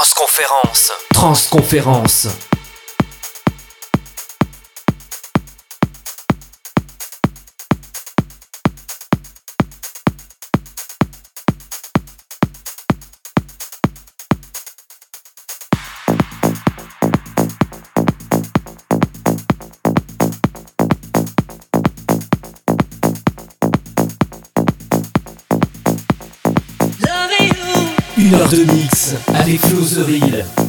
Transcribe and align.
Transconférence. 0.00 0.92
Transconférence. 1.12 2.28
Une 28.16 28.34
heure 28.34 28.48
de 28.48 28.64
mix 28.64 28.87
avec 29.34 29.60
Flo 29.60 29.80
The. 29.82 30.67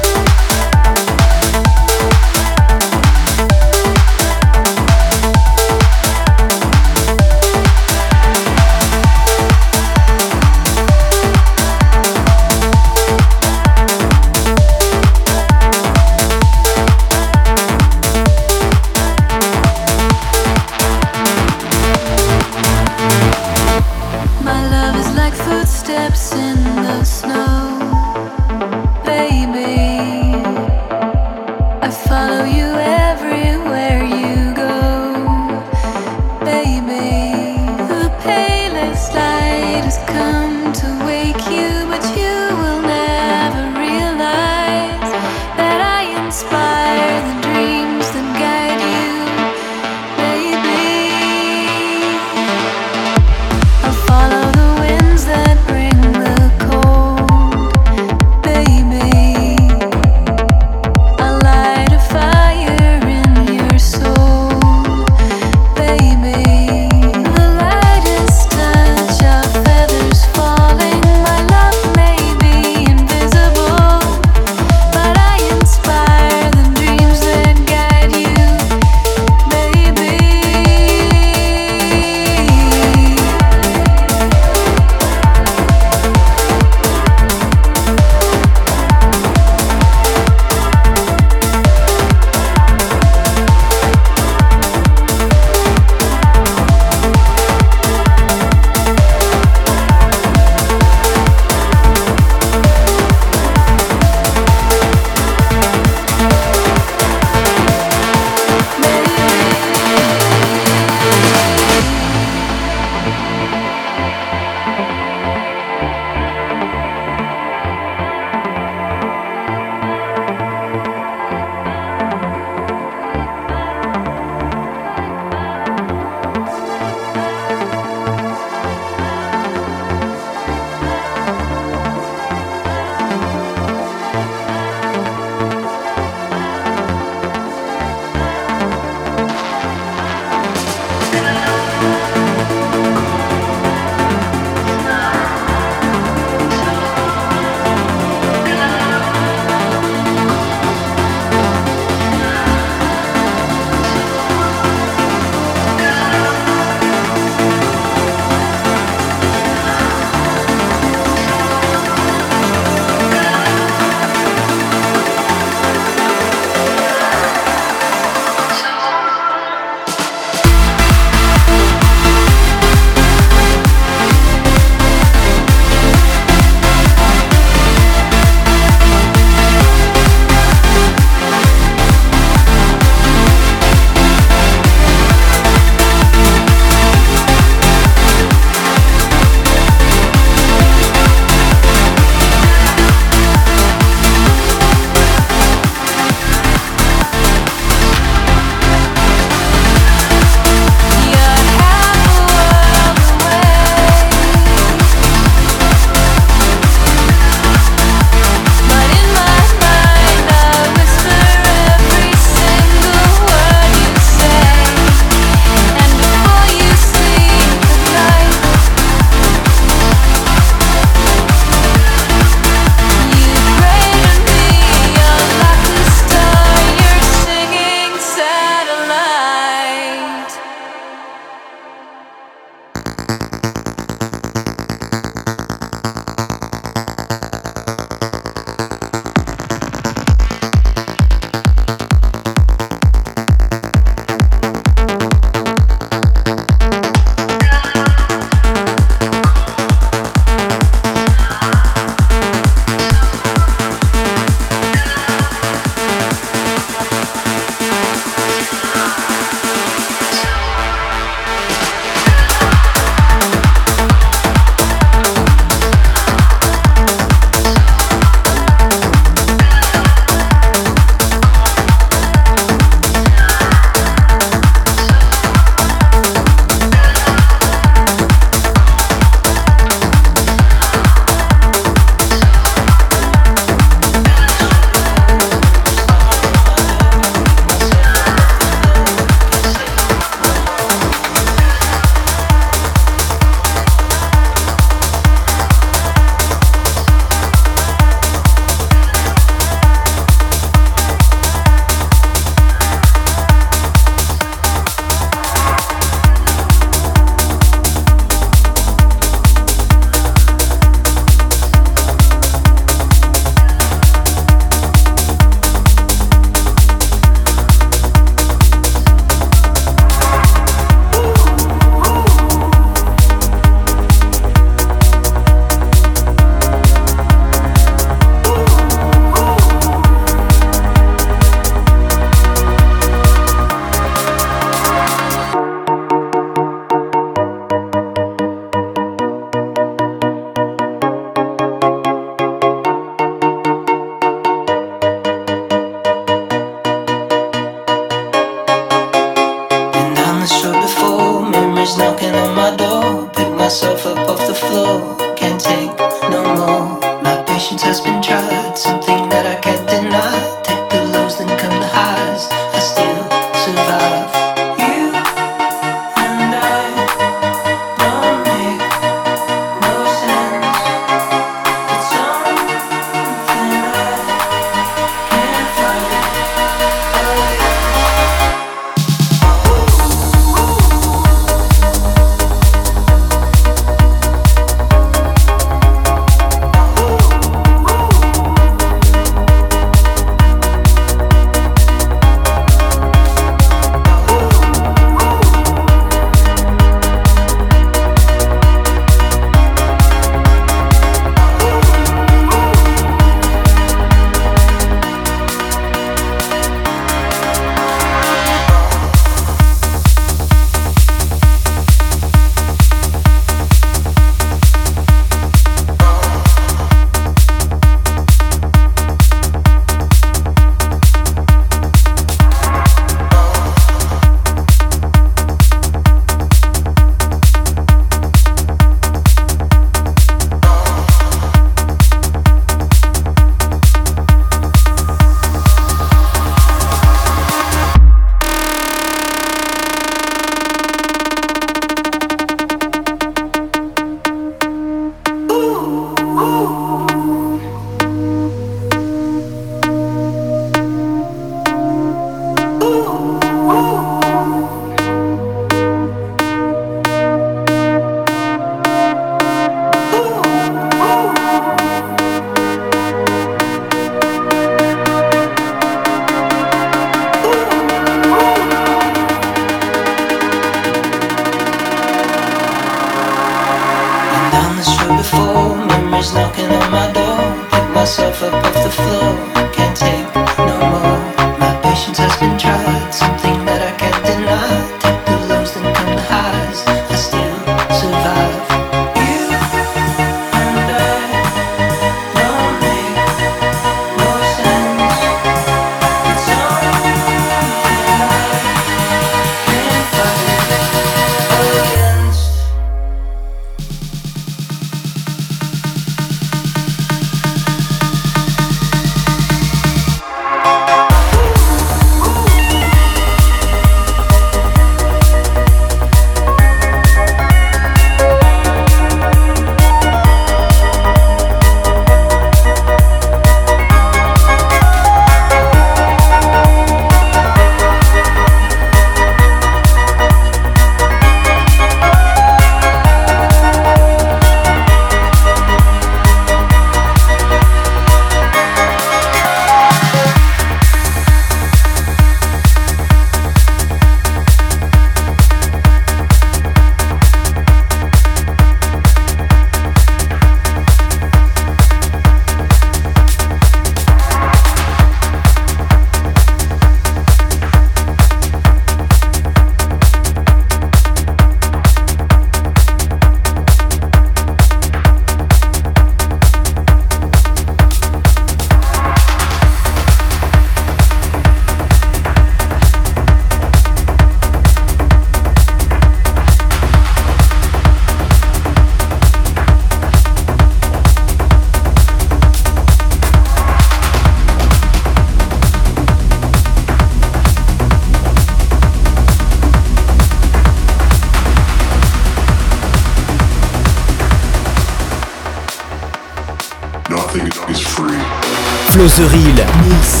Real 598.99 599.45
Mix 599.63 600.00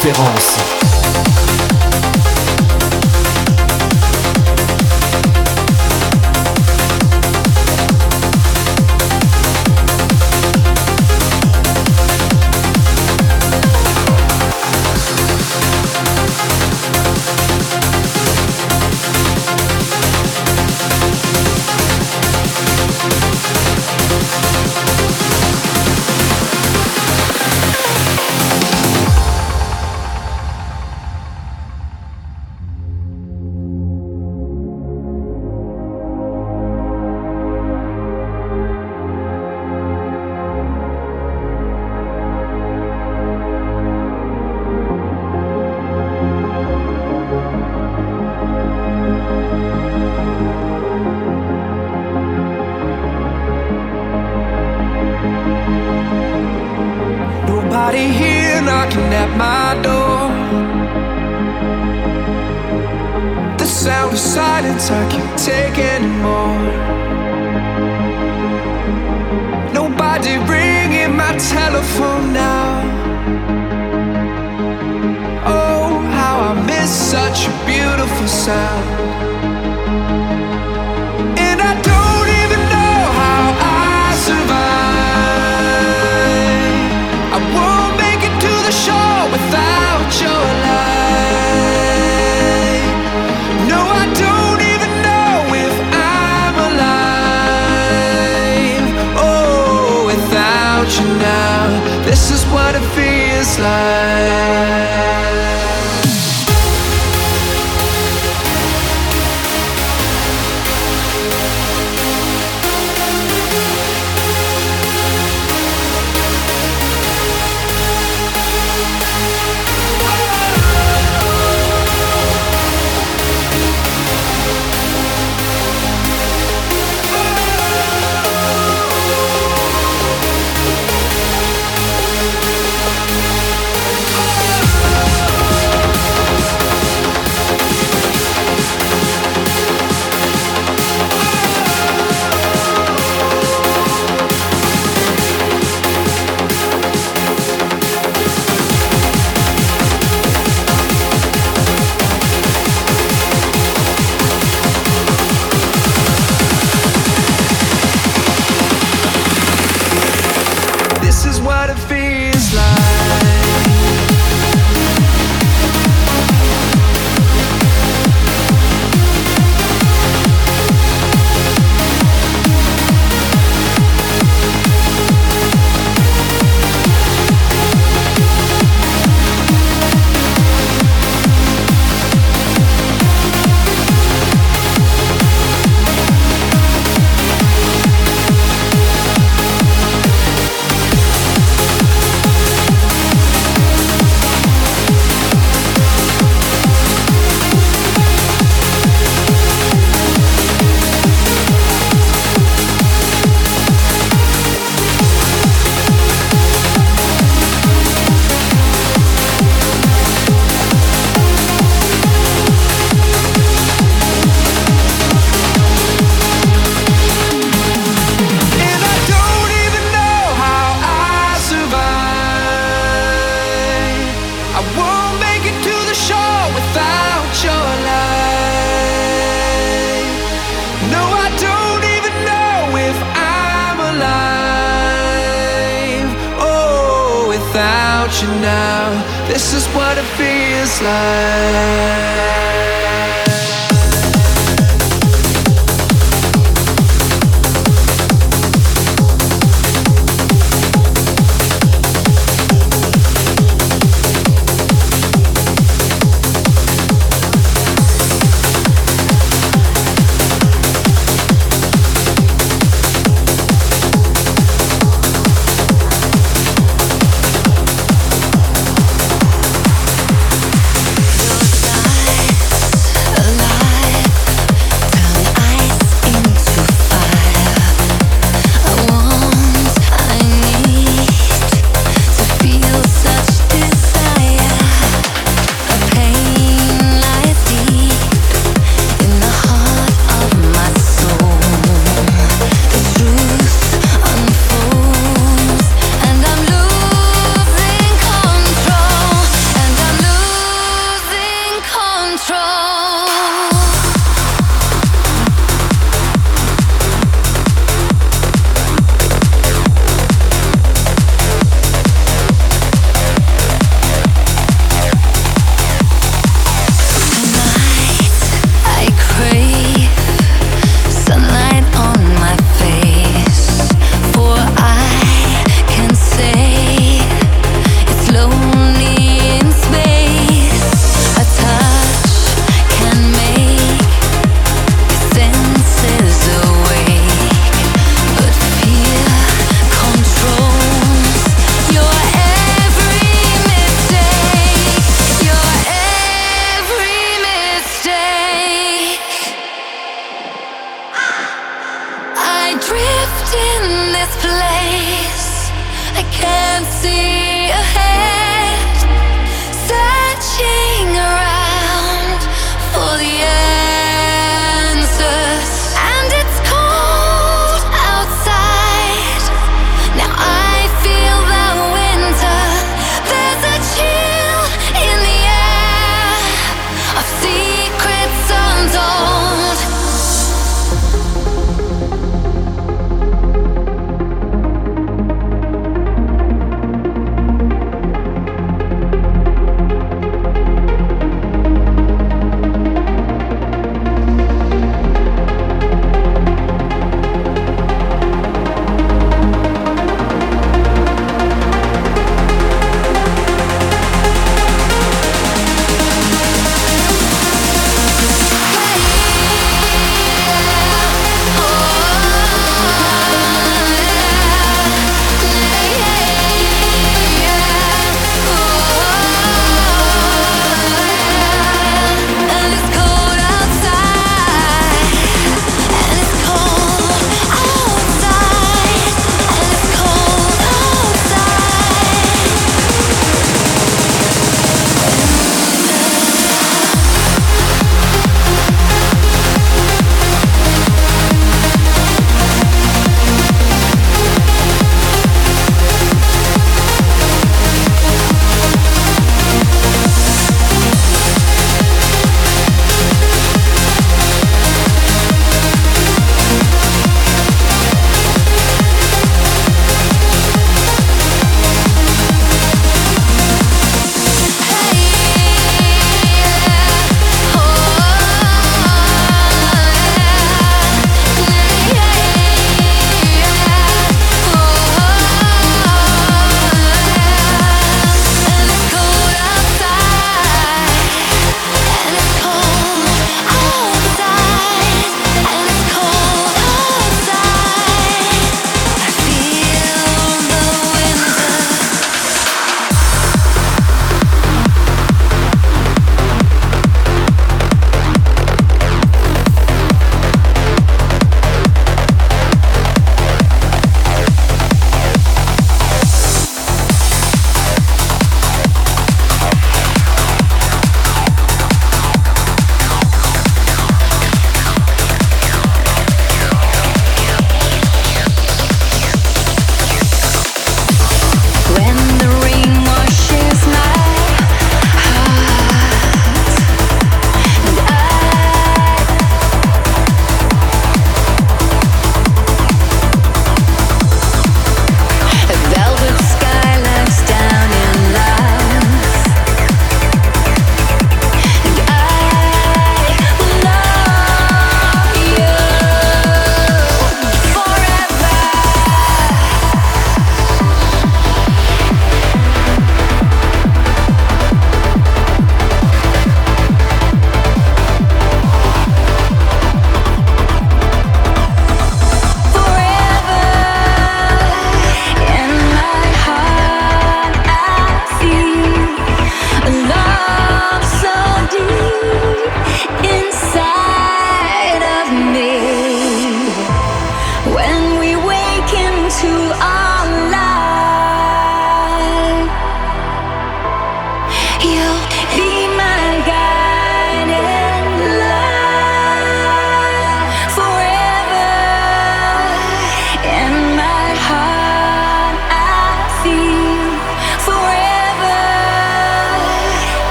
Transconférence. 0.00 0.69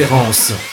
Transconférence. 0.00 0.69